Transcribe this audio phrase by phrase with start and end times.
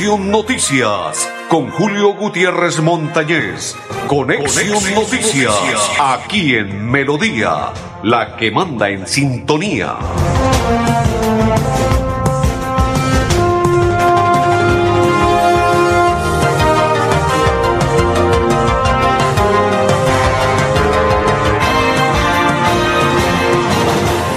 [0.00, 3.76] Conexión Noticias con Julio Gutiérrez Montañez.
[4.06, 5.54] Conexión, Noticias,
[6.00, 9.98] aquí en Melodía, la que manda en sintonía.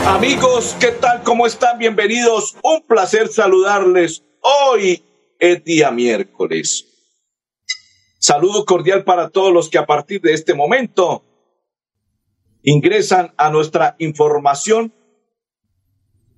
[0.07, 1.23] Amigos, ¿qué tal?
[1.23, 1.77] ¿Cómo están?
[1.77, 2.58] Bienvenidos.
[2.61, 4.25] Un placer saludarles.
[4.41, 5.02] Hoy
[5.43, 6.85] es día miércoles.
[8.17, 11.25] Saludo cordial para todos los que a partir de este momento
[12.61, 14.93] ingresan a nuestra información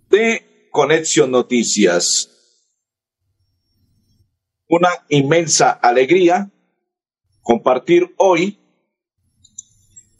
[0.09, 2.31] de Conexión Noticias.
[4.67, 6.49] Una inmensa alegría
[7.43, 8.57] compartir hoy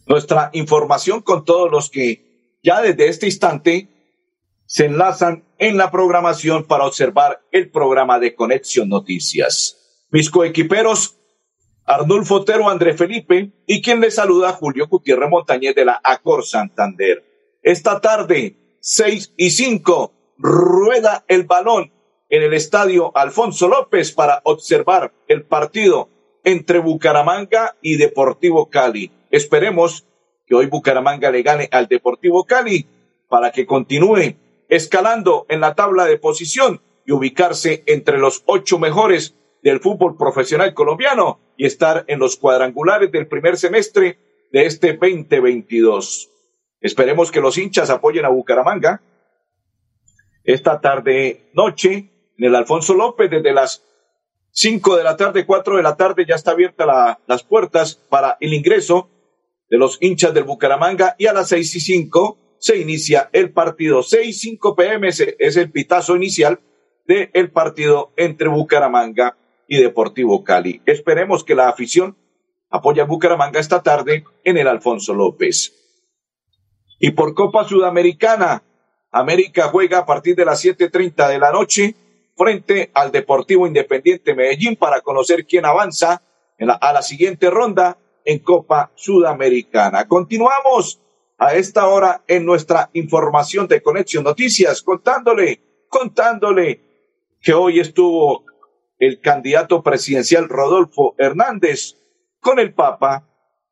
[0.06, 3.95] nuestra información con todos los que ya desde este instante
[4.66, 9.78] se enlazan en la programación para observar el programa de Conexión Noticias.
[10.12, 11.18] Mis coequiperos
[11.86, 17.24] Arnulfo Otero, André Felipe y quien les saluda Julio Gutiérrez Montañez de la Acor Santander.
[17.62, 21.92] Esta tarde, seis y cinco, rueda el balón
[22.30, 26.10] en el estadio Alfonso López para observar el partido
[26.44, 29.12] entre Bucaramanga y Deportivo Cali.
[29.30, 30.08] Esperemos
[30.48, 32.88] que hoy Bucaramanga le gane al Deportivo Cali
[33.30, 34.36] para que continúe
[34.70, 40.74] escalando en la tabla de posición y ubicarse entre los ocho mejores del fútbol profesional
[40.74, 44.20] colombiano y estar en los cuadrangulares del primer semestre
[44.52, 46.30] de este 2022.
[46.82, 49.02] Esperemos que los hinchas apoyen a Bucaramanga
[50.44, 53.84] esta tarde noche en el Alfonso López desde las
[54.52, 58.38] cinco de la tarde, cuatro de la tarde ya está abierta la, las puertas para
[58.40, 59.10] el ingreso
[59.70, 64.04] de los hinchas del Bucaramanga y a las seis y cinco se inicia el partido.
[64.04, 66.60] Seis, cinco pm es el pitazo inicial
[67.06, 69.38] del partido entre Bucaramanga
[69.68, 70.82] y Deportivo Cali.
[70.86, 72.18] Esperemos que la afición
[72.70, 75.74] apoye a Bucaramanga esta tarde en el Alfonso López.
[77.00, 78.64] Y por Copa Sudamericana,
[79.12, 81.96] América juega a partir de las 7.30 de la noche
[82.36, 86.22] frente al Deportivo Independiente Medellín para conocer quién avanza
[86.60, 90.08] a la siguiente ronda en Copa Sudamericana.
[90.08, 91.00] Continuamos
[91.38, 96.82] a esta hora en nuestra información de Conexión Noticias contándole, contándole
[97.42, 98.46] que hoy estuvo
[98.98, 101.98] el candidato presidencial Rodolfo Hernández
[102.40, 103.28] con el Papa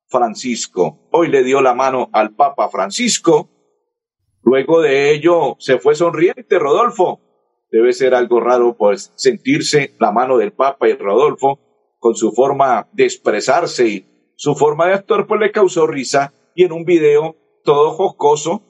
[0.07, 1.07] Francisco.
[1.11, 3.49] Hoy le dio la mano al Papa Francisco.
[4.43, 7.21] Luego de ello se fue sonriente Rodolfo.
[7.71, 11.59] Debe ser algo raro pues sentirse la mano del Papa y Rodolfo
[11.97, 16.65] con su forma de expresarse y su forma de actuar pues le causó risa y
[16.65, 18.63] en un video todo jocoso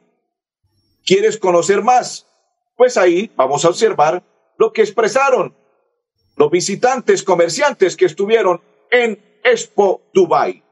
[1.04, 2.26] ¿Quieres conocer más?
[2.76, 4.22] Pues ahí vamos a observar
[4.56, 5.54] lo que expresaron
[6.36, 8.60] los visitantes comerciantes que estuvieron
[8.90, 10.62] en Expo Dubai.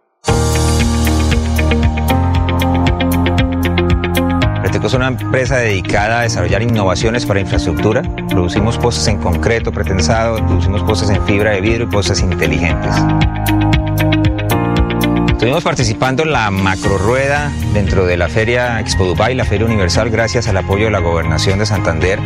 [4.82, 8.02] Es una empresa dedicada a desarrollar innovaciones para infraestructura.
[8.30, 12.94] Producimos postes en concreto pretensado, producimos postes en fibra de vidrio y postes inteligentes.
[15.30, 20.08] Estuvimos participando en la macro rueda dentro de la Feria Expo Dubai, la Feria Universal,
[20.08, 22.18] gracias al apoyo de la Gobernación de Santander.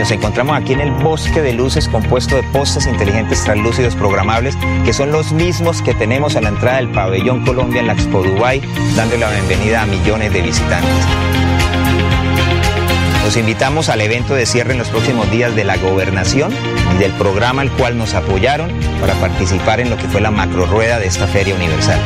[0.00, 4.94] Nos encontramos aquí en el bosque de luces compuesto de postes inteligentes translúcidos programables que
[4.94, 8.62] son los mismos que tenemos a la entrada del pabellón Colombia en la Expo Dubai,
[8.96, 11.04] dando la bienvenida a millones de visitantes.
[13.22, 16.50] Los invitamos al evento de cierre en los próximos días de la gobernación
[16.94, 18.72] y del programa al cual nos apoyaron
[19.02, 22.00] para participar en lo que fue la macro rueda de esta Feria Universal.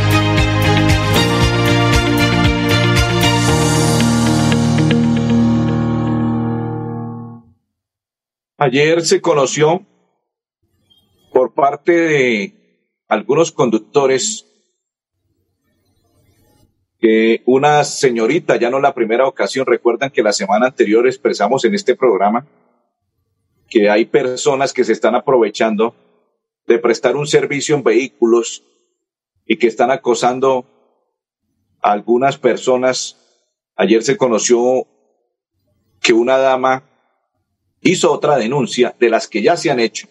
[8.64, 9.84] Ayer se conoció
[11.34, 14.46] por parte de algunos conductores
[16.99, 21.75] que una señorita, ya no la primera ocasión, recuerdan que la semana anterior expresamos en
[21.75, 22.46] este programa
[23.69, 25.94] que hay personas que se están aprovechando
[26.66, 28.64] de prestar un servicio en vehículos
[29.44, 30.64] y que están acosando
[31.82, 33.44] a algunas personas.
[33.76, 34.87] Ayer se conoció
[36.00, 36.94] que una dama
[37.85, 40.09] hizo otra denuncia de las que ya se han hecho.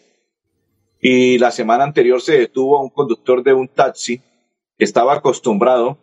[1.02, 4.20] Y la semana anterior se detuvo a un conductor de un taxi
[4.78, 5.98] que estaba acostumbrado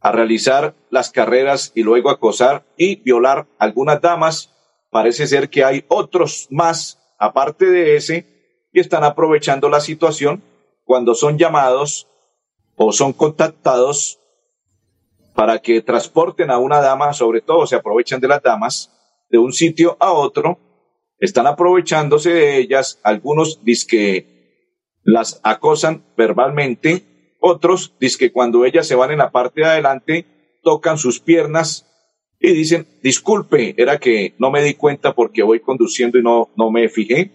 [0.00, 4.52] a realizar las carreras y luego acosar y violar algunas damas.
[4.90, 8.26] Parece ser que hay otros más, aparte de ese,
[8.72, 10.42] que están aprovechando la situación
[10.84, 12.08] cuando son llamados
[12.76, 14.18] o son contactados
[15.34, 18.90] para que transporten a una dama, sobre todo se aprovechan de las damas,
[19.28, 20.58] de un sitio a otro,
[21.18, 24.38] están aprovechándose de ellas, algunos que
[25.02, 27.04] las acosan verbalmente,
[27.40, 30.26] otros dicen que cuando ellas se van en la parte de adelante,
[30.62, 31.86] tocan sus piernas
[32.40, 36.70] y dicen, disculpe, era que no me di cuenta porque voy conduciendo y no, no
[36.70, 37.30] me fijé.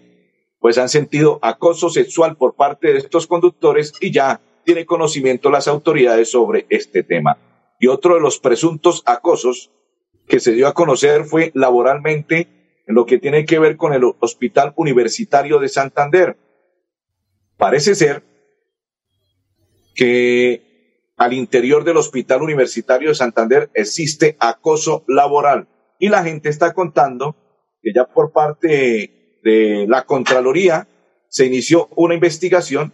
[0.60, 5.68] Pues han sentido acoso sexual por parte de estos conductores y ya tiene conocimiento las
[5.68, 7.38] autoridades sobre este tema.
[7.78, 9.70] Y otro de los presuntos acosos
[10.26, 12.48] que se dio a conocer fue laboralmente
[12.86, 16.36] en lo que tiene que ver con el Hospital Universitario de Santander.
[17.56, 18.22] Parece ser
[19.94, 26.72] que al interior del Hospital Universitario de Santander existe acoso laboral y la gente está
[26.74, 27.36] contando
[27.80, 30.88] que ya por parte de la Contraloría
[31.28, 32.92] se inició una investigación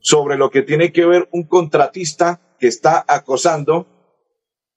[0.00, 3.86] sobre lo que tiene que ver un contratista que está acosando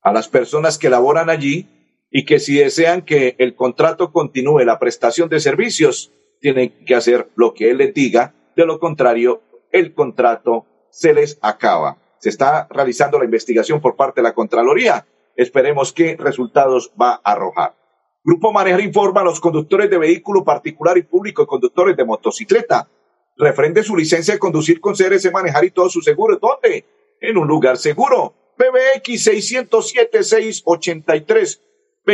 [0.01, 1.78] a las personas que laboran allí
[2.11, 7.29] y que si desean que el contrato continúe la prestación de servicios, tienen que hacer
[7.35, 9.41] lo que él les diga, de lo contrario,
[9.71, 11.97] el contrato se les acaba.
[12.17, 15.05] Se está realizando la investigación por parte de la Contraloría.
[15.35, 17.75] Esperemos qué resultados va a arrojar.
[18.23, 22.89] Grupo Manejar informa a los conductores de vehículo particular y público y conductores de motocicleta.
[23.37, 26.39] Refrende su licencia de conducir con CRC Manejar y todos sus seguros.
[26.41, 26.85] ¿Dónde?
[27.21, 28.33] En un lugar seguro.
[28.57, 31.61] PBX 607 683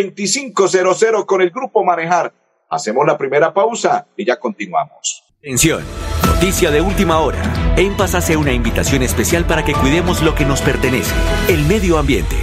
[0.03, 2.33] 2500 con el Grupo Manejar.
[2.69, 5.23] Hacemos la primera pausa y ya continuamos.
[5.39, 5.83] Atención,
[6.25, 7.41] noticia de última hora.
[7.77, 11.13] En Paz hace una invitación especial para que cuidemos lo que nos pertenece,
[11.47, 12.35] el medio ambiente.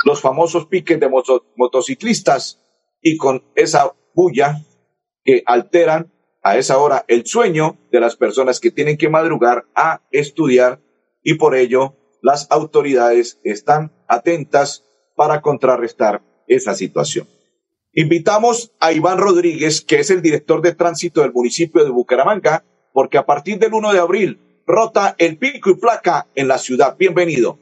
[0.05, 1.11] los famosos piques de
[1.57, 2.61] motociclistas
[3.01, 4.61] y con esa bulla
[5.25, 10.03] que alteran a esa hora el sueño de las personas que tienen que madrugar a
[10.11, 10.81] estudiar
[11.23, 14.85] y por ello las autoridades están atentas
[15.17, 17.27] para contrarrestar esa situación.
[17.93, 23.19] Invitamos a Iván Rodríguez, que es el director de tránsito del municipio de Bucaramanga, porque
[23.19, 26.97] a partir del 1 de abril rota el pico y placa en la ciudad.
[26.99, 27.59] Bienvenido.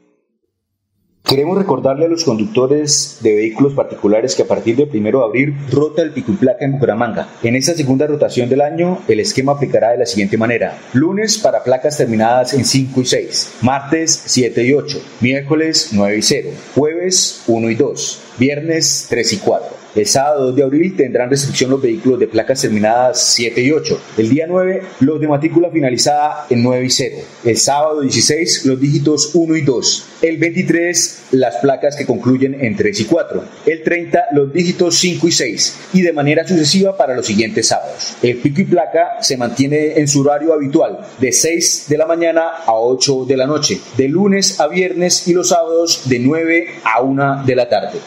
[1.25, 5.57] Queremos recordarle a los conductores de vehículos particulares que a partir del 1 de abril
[5.71, 7.29] rota el pico y placa en Bucaramanga.
[7.43, 10.79] En esta segunda rotación del año, el esquema aplicará de la siguiente manera.
[10.93, 16.23] Lunes para placas terminadas en 5 y 6, martes 7 y 8, miércoles 9 y
[16.23, 19.82] 0, jueves 1 y 2, viernes 3 y 4.
[19.95, 24.01] El sábado 2 de abril tendrán restricción los vehículos de placas terminadas 7 y 8.
[24.17, 27.17] El día 9 los de matrícula finalizada en 9 y 0.
[27.45, 30.09] El sábado 16 los dígitos 1 y 2.
[30.23, 33.45] El 23 las placas que concluyen en 3 y 4.
[33.67, 35.77] El 30 los dígitos 5 y 6.
[35.93, 38.17] Y de manera sucesiva para los siguientes sábados.
[38.23, 42.49] El pico y placa se mantiene en su horario habitual de 6 de la mañana
[42.65, 43.79] a 8 de la noche.
[43.99, 47.99] De lunes a viernes y los sábados de 9 a 1 de la tarde.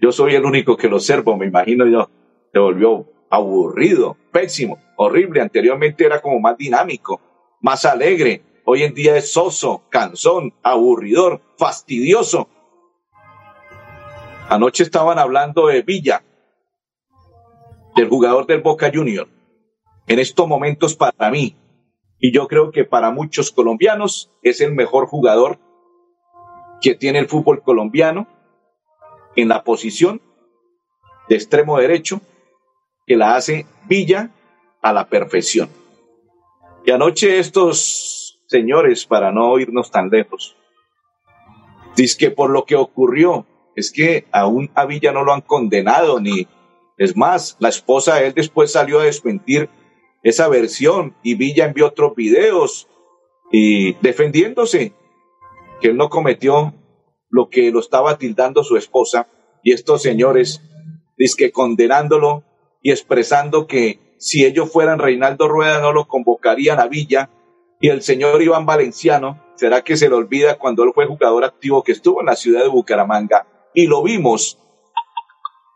[0.00, 2.10] Yo soy el único que lo observo, me imagino yo.
[2.52, 5.42] Se volvió aburrido, pésimo, horrible.
[5.42, 7.20] Anteriormente era como más dinámico,
[7.60, 8.42] más alegre.
[8.64, 12.48] Hoy en día es soso, cansón, aburridor, fastidioso.
[14.48, 16.22] Anoche estaban hablando de Villa,
[17.94, 19.28] del jugador del Boca Junior.
[20.06, 21.54] En estos momentos para mí,
[22.18, 25.58] y yo creo que para muchos colombianos, es el mejor jugador
[26.80, 28.26] que tiene el fútbol colombiano
[29.36, 30.22] en la posición
[31.28, 32.22] de extremo derecho,
[33.06, 34.30] que la hace Villa
[34.80, 35.68] a la perfección.
[36.86, 40.56] Y anoche estos señores, para no irnos tan lejos,
[41.96, 43.44] dice que por lo que ocurrió
[43.78, 46.48] es que aún a Villa no lo han condenado, ni
[46.96, 49.70] es más, la esposa de él después salió a desmentir
[50.24, 52.88] esa versión y Villa envió otros videos
[53.52, 54.94] y defendiéndose
[55.80, 56.74] que él no cometió
[57.30, 59.28] lo que lo estaba tildando su esposa
[59.62, 60.60] y estos señores
[61.36, 62.42] que condenándolo
[62.82, 67.30] y expresando que si ellos fueran Reinaldo Rueda no lo convocarían a Villa
[67.80, 71.84] y el señor Iván Valenciano, ¿será que se le olvida cuando él fue jugador activo
[71.84, 73.46] que estuvo en la ciudad de Bucaramanga?
[73.74, 74.58] Y lo vimos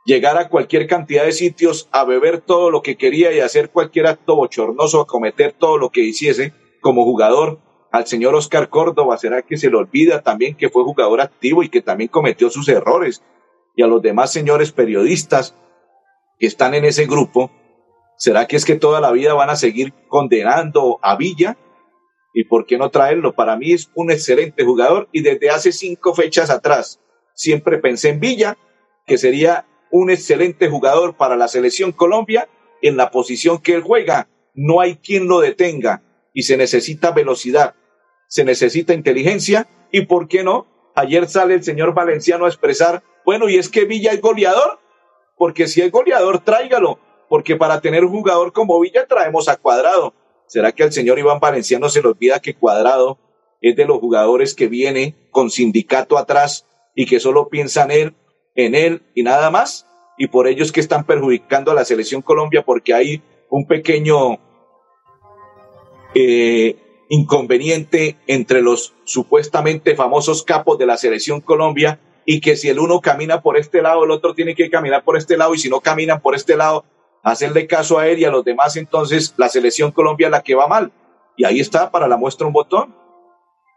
[0.05, 4.07] llegar a cualquier cantidad de sitios a beber todo lo que quería y hacer cualquier
[4.07, 7.61] acto bochornoso, a cometer todo lo que hiciese como jugador.
[7.91, 11.69] Al señor Oscar Córdoba, ¿será que se le olvida también que fue jugador activo y
[11.69, 13.23] que también cometió sus errores?
[13.77, 15.55] Y a los demás señores periodistas
[16.39, 17.51] que están en ese grupo,
[18.17, 21.59] ¿será que es que toda la vida van a seguir condenando a Villa?
[22.35, 23.35] ¿Y por qué no traerlo?
[23.35, 26.99] Para mí es un excelente jugador y desde hace cinco fechas atrás
[27.35, 28.59] Siempre pensé en Villa,
[29.07, 32.49] que sería un excelente jugador para la selección Colombia
[32.81, 34.29] en la posición que él juega.
[34.55, 36.03] No hay quien lo detenga
[36.35, 37.75] y se necesita velocidad,
[38.29, 40.67] se necesita inteligencia y, ¿por qué no?
[40.95, 44.81] Ayer sale el señor Valenciano a expresar Bueno, y es que Villa es goleador,
[45.37, 46.99] porque si es goleador, tráigalo,
[47.29, 50.13] porque para tener un jugador como Villa traemos a Cuadrado.
[50.47, 53.19] ¿Será que al señor Iván Valenciano se le olvida que Cuadrado
[53.61, 58.15] es de los jugadores que viene con sindicato atrás y que solo piensan en él,
[58.55, 59.87] en él y nada más?
[60.19, 64.39] Y por ello es que están perjudicando a la selección Colombia porque hay un pequeño
[66.15, 66.77] eh,
[67.09, 73.01] inconveniente entre los supuestamente famosos capos de la selección Colombia y que si el uno
[73.01, 75.81] camina por este lado, el otro tiene que caminar por este lado y si no
[75.81, 76.85] caminan por este lado,
[77.23, 80.55] hacerle caso a él y a los demás, entonces la selección Colombia es la que
[80.55, 80.93] va mal.
[81.37, 82.95] Y ahí está para la muestra un botón.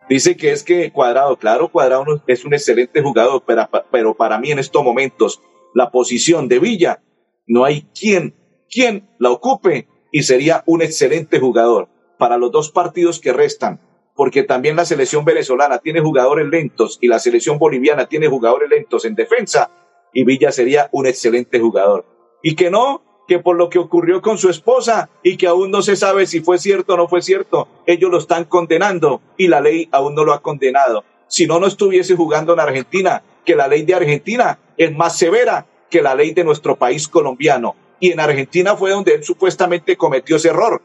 [0.10, 4.52] Dice que es que Cuadrado, claro, Cuadrado es un excelente jugador, pero, pero para mí
[4.52, 5.42] en estos momentos
[5.74, 7.02] la posición de Villa
[7.48, 8.36] no hay quien,
[8.70, 13.82] quien la ocupe y sería un excelente jugador para los dos partidos que restan
[14.16, 19.04] porque también la selección venezolana tiene jugadores lentos y la selección boliviana tiene jugadores lentos
[19.06, 19.70] en defensa
[20.14, 22.06] y Villa sería un excelente jugador.
[22.42, 25.82] Y que no, que por lo que ocurrió con su esposa y que aún no
[25.82, 29.62] se sabe si fue cierto o no fue cierto, ellos lo están condenando y la
[29.62, 31.04] ley aún no lo ha condenado.
[31.28, 35.66] Si no, no estuviese jugando en Argentina, que la ley de Argentina es más severa
[35.90, 37.76] que la ley de nuestro país colombiano.
[38.00, 40.82] Y en Argentina fue donde él supuestamente cometió ese error.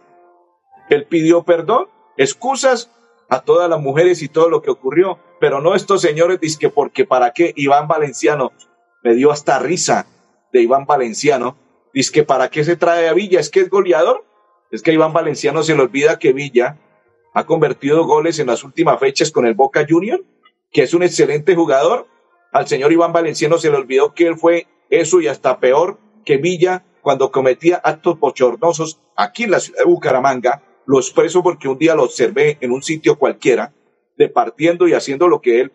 [0.88, 2.90] Él pidió perdón, excusas
[3.28, 7.04] a todas las mujeres y todo lo que ocurrió, pero no estos señores que porque
[7.04, 8.52] para qué Iván Valenciano
[9.02, 10.06] me dio hasta risa
[10.52, 11.56] de Iván Valenciano,
[12.12, 14.24] que para qué se trae a Villa, es que es goleador,
[14.70, 16.78] es que Iván Valenciano se le olvida que Villa
[17.34, 20.24] ha convertido goles en las últimas fechas con el Boca Junior,
[20.72, 22.06] que es un excelente jugador.
[22.52, 26.36] Al señor Iván Valenciano se le olvidó que él fue eso y hasta peor que
[26.36, 30.62] Villa cuando cometía actos bochornosos aquí en la ciudad de Bucaramanga.
[30.86, 33.72] Lo expreso porque un día lo observé en un sitio cualquiera,
[34.16, 35.72] departiendo y haciendo lo que él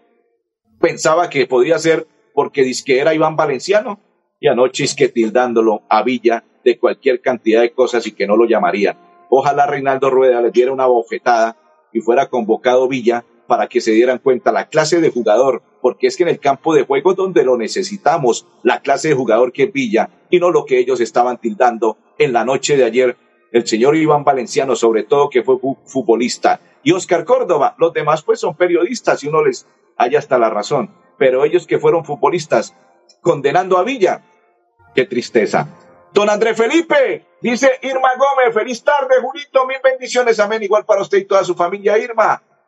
[0.80, 4.00] pensaba que podía hacer porque disque era Iván Valenciano
[4.46, 8.38] y anoche es que tildándolo a Villa de cualquier cantidad de cosas y que no
[8.38, 8.96] lo llamarían.
[9.32, 11.58] Ojalá Reinaldo Rueda le diera una bofetada
[11.92, 16.16] y fuera convocado Villa para que se dieran cuenta la clase de jugador, porque es
[16.16, 19.74] que en el campo de juego donde lo necesitamos, la clase de jugador que es
[19.74, 23.18] Villa y no lo que ellos estaban tildando en la noche de ayer
[23.52, 27.76] el señor Iván Valenciano, sobre todo que fue futbolista, y Oscar Córdoba.
[27.80, 29.66] Los demás pues son periodistas y uno les
[29.98, 32.76] haya hasta la razón, pero ellos que fueron futbolistas
[33.22, 34.22] condenando a Villa,
[34.96, 35.68] qué tristeza.
[36.14, 41.18] Don André Felipe, dice Irma Gómez, feliz tarde, Julito, mil bendiciones, amén, igual para usted
[41.18, 42.42] y toda su familia, Irma.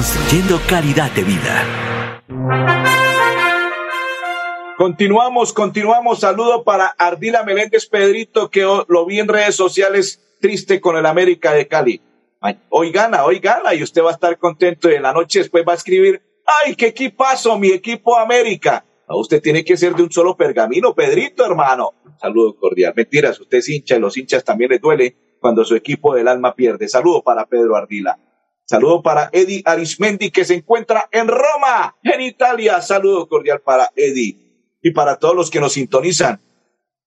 [0.00, 1.62] construyendo calidad de vida.
[4.78, 6.20] Continuamos, continuamos.
[6.20, 11.52] Saludo para Ardila Meléndez Pedrito, que lo vi en redes sociales triste con el América
[11.52, 12.00] de Cali.
[12.70, 15.66] Hoy gana, hoy gana y usted va a estar contento y en la noche después
[15.68, 18.82] va a escribir, ay, qué equipazo, mi equipo América.
[19.06, 21.92] usted tiene que ser de un solo pergamino, Pedrito, hermano.
[22.18, 22.94] Saludo cordial.
[22.96, 26.54] Mentiras, usted es hincha y los hinchas también les duele cuando su equipo del alma
[26.54, 26.88] pierde.
[26.88, 28.18] Saludo para Pedro Ardila.
[28.70, 32.80] Saludo para Eddie Arismendi que se encuentra en Roma, en Italia.
[32.80, 34.36] Saludo cordial para Eddie
[34.80, 36.40] y para todos los que nos sintonizan.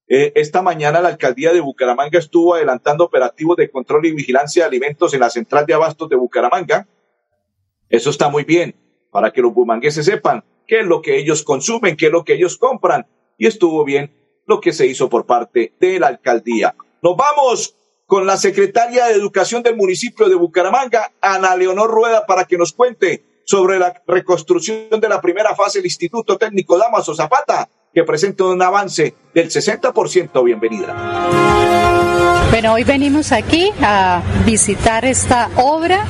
[0.10, 4.68] Eh, esta mañana la alcaldía de Bucaramanga estuvo adelantando operativos de control y vigilancia de
[4.68, 6.86] alimentos en la central de abastos de Bucaramanga.
[7.88, 8.76] Eso está muy bien
[9.10, 12.34] para que los bumangueses sepan qué es lo que ellos consumen, qué es lo que
[12.34, 13.08] ellos compran.
[13.38, 14.14] Y estuvo bien
[14.48, 16.76] lo que se hizo por parte de la alcaldía.
[17.02, 22.46] Nos vamos con la secretaria de Educación del municipio de Bucaramanga, Ana Leonor Rueda, para
[22.46, 27.70] que nos cuente sobre la reconstrucción de la primera fase del Instituto Técnico Damaso Zapata,
[27.94, 30.44] que presenta un avance del 60%.
[30.44, 31.30] Bienvenida.
[32.50, 36.06] Bueno, hoy venimos aquí a visitar esta obra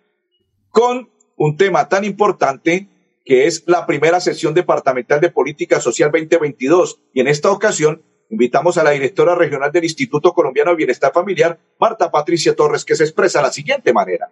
[0.69, 2.89] con un tema tan importante
[3.25, 6.99] que es la primera sesión departamental de política social 2022.
[7.11, 11.59] Y en esta ocasión invitamos a la directora regional del Instituto Colombiano de Bienestar Familiar,
[11.79, 14.31] Marta Patricia Torres, que se expresa de la siguiente manera.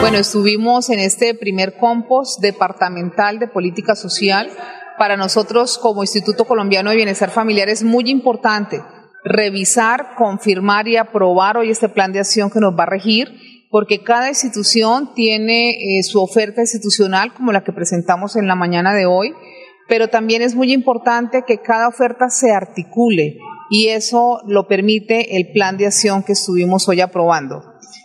[0.00, 4.50] Bueno, estuvimos en este primer compost departamental de política social.
[4.96, 8.80] Para nosotros como Instituto Colombiano de Bienestar Familiar es muy importante
[9.24, 14.02] revisar, confirmar y aprobar hoy este plan de acción que nos va a regir porque
[14.02, 19.06] cada institución tiene eh, su oferta institucional, como la que presentamos en la mañana de
[19.06, 19.34] hoy,
[19.88, 23.38] pero también es muy importante que cada oferta se articule
[23.70, 27.62] y eso lo permite el plan de acción que estuvimos hoy aprobando.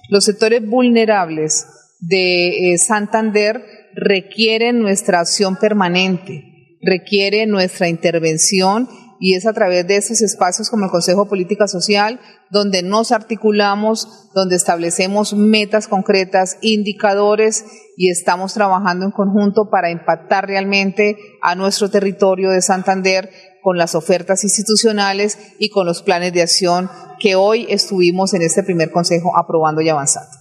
[0.10, 1.68] Los sectores vulnerables
[2.00, 3.64] de eh, Santander
[3.94, 8.90] requieren nuestra acción permanente, requieren nuestra intervención
[9.24, 13.12] y es a través de esos espacios como el Consejo de Política Social donde nos
[13.12, 17.64] articulamos, donde establecemos metas concretas, indicadores
[17.96, 23.30] y estamos trabajando en conjunto para impactar realmente a nuestro territorio de Santander
[23.62, 28.64] con las ofertas institucionales y con los planes de acción que hoy estuvimos en este
[28.64, 30.32] primer consejo aprobando y avanzando.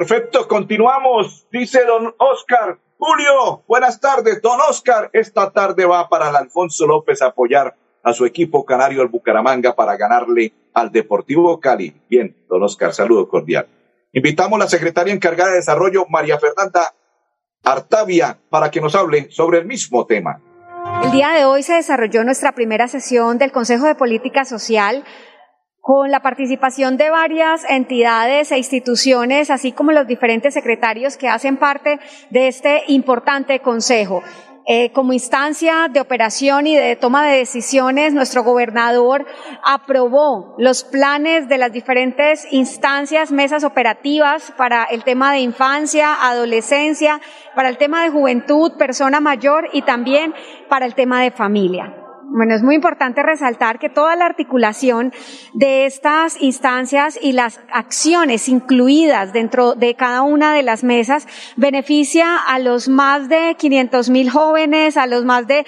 [0.00, 4.40] Perfecto, continuamos, dice don Oscar Julio, buenas tardes.
[4.40, 9.02] Don Oscar, esta tarde va para el Alfonso López a apoyar a su equipo canario
[9.02, 11.94] al Bucaramanga para ganarle al Deportivo Cali.
[12.08, 13.68] Bien, don Oscar, saludo cordial.
[14.14, 16.94] Invitamos a la secretaria encargada de desarrollo, María Fernanda
[17.62, 20.40] Artavia, para que nos hable sobre el mismo tema.
[21.04, 25.04] El día de hoy se desarrolló nuestra primera sesión del Consejo de Política Social
[25.90, 31.56] con la participación de varias entidades e instituciones, así como los diferentes secretarios que hacen
[31.56, 31.98] parte
[32.30, 34.22] de este importante consejo.
[34.68, 39.26] Eh, como instancia de operación y de toma de decisiones, nuestro gobernador
[39.64, 47.20] aprobó los planes de las diferentes instancias, mesas operativas para el tema de infancia, adolescencia,
[47.56, 50.34] para el tema de juventud, persona mayor y también
[50.68, 51.99] para el tema de familia.
[52.32, 55.12] Bueno, es muy importante resaltar que toda la articulación
[55.52, 62.36] de estas instancias y las acciones incluidas dentro de cada una de las mesas beneficia
[62.36, 65.66] a los más de 500 mil jóvenes, a los más de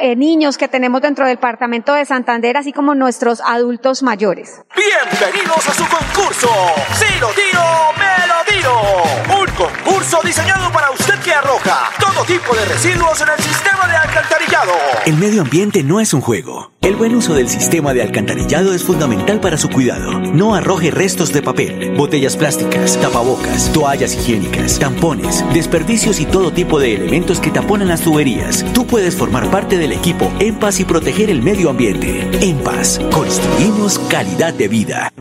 [0.00, 4.62] eh, niños que tenemos dentro del departamento de Santander, así como nuestros adultos mayores.
[4.76, 6.48] Bienvenidos a su concurso.
[6.94, 7.62] Si lo tiro,
[7.98, 9.40] me lo tiro.
[9.40, 13.96] Un concurso diseñado para usted que arroja todo tipo de residuos en el sistema de
[13.96, 14.72] alcantarillado.
[15.04, 16.72] El medio ambiente no es un juego.
[16.80, 20.18] El buen uso del sistema de alcantarillado es fundamental para su cuidado.
[20.18, 26.78] No arroje restos de papel, botellas plásticas, tapabocas, toallas higiénicas, tampones, desperdicios y todo tipo
[26.78, 28.64] de elementos que taponan las tuberías.
[28.72, 32.28] Tú puedes formar parte del equipo En Paz y proteger el medio ambiente.
[32.40, 35.12] En Paz, construimos calidad de vida.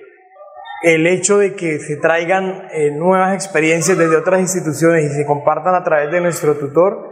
[0.81, 5.75] el hecho de que se traigan eh, nuevas experiencias desde otras instituciones y se compartan
[5.75, 7.08] a través de nuestro tutor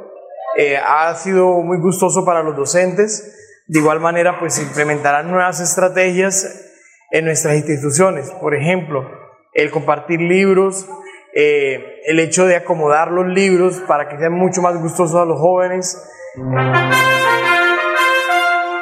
[0.57, 3.63] eh, ha sido muy gustoso para los docentes.
[3.67, 6.65] De igual manera, pues implementarán nuevas estrategias
[7.11, 8.31] en nuestras instituciones.
[8.31, 9.07] Por ejemplo,
[9.53, 10.87] el compartir libros,
[11.35, 15.39] eh, el hecho de acomodar los libros para que sean mucho más gustosos a los
[15.39, 16.03] jóvenes.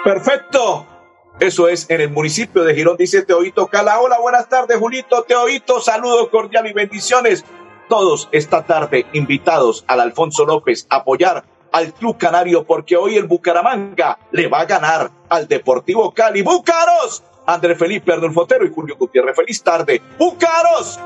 [0.06, 0.88] Perfecto.
[1.42, 4.00] Eso es en el municipio de Girón, dice Teoito Cala.
[4.00, 5.24] Hola, buenas tardes, Julito.
[5.24, 7.44] Teoito, saludos cordiales y bendiciones.
[7.90, 11.44] Todos esta tarde invitados al Alfonso López a apoyar
[11.76, 16.42] al Club Canario porque hoy el Bucaramanga le va a ganar al Deportivo Cali.
[16.42, 17.22] ¡Búcaros!
[17.46, 19.36] André Felipe Arnulfo Otero y Julio Gutiérrez.
[19.36, 20.02] Feliz tarde.
[20.18, 20.98] ¡Búcaros!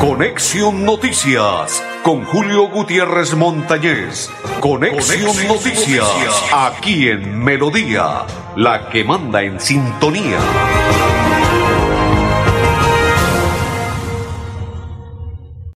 [0.00, 4.30] Conexión Noticias con Julio Gutiérrez Montañez.
[4.60, 6.06] Conexión, Noticias,
[6.52, 10.38] aquí en Melodía, la que manda en sintonía.